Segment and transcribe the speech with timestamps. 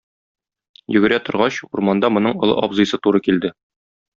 [0.95, 3.57] Йөгерә торгач, урманда моның олы абзыйсы туры килде.